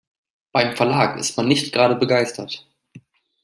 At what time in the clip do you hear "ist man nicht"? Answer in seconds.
1.19-1.71